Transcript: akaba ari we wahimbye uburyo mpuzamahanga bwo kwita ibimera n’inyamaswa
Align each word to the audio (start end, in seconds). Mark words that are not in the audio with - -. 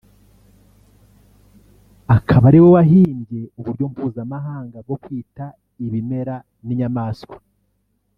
akaba 2.15 2.43
ari 2.49 2.59
we 2.63 2.69
wahimbye 2.75 3.41
uburyo 3.59 3.85
mpuzamahanga 3.93 4.77
bwo 4.85 4.95
kwita 5.03 5.45
ibimera 5.85 6.35
n’inyamaswa 6.65 7.37